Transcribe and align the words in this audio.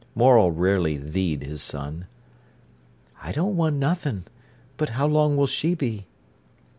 Morel 0.15 0.49
rarely 0.51 0.97
"thee'd" 0.97 1.43
his 1.43 1.61
son. 1.61 2.07
"I 3.21 3.31
don't 3.31 3.55
want 3.55 3.75
nothing. 3.75 4.23
But 4.75 4.89
how 4.97 5.05
long 5.05 5.37
will 5.37 5.45
she 5.45 5.75
be?" 5.75 6.07